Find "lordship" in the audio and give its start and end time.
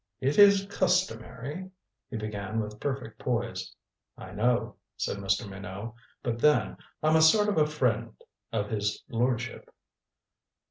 9.09-9.69